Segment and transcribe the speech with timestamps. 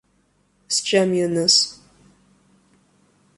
[0.73, 1.55] Сџьам ианыз.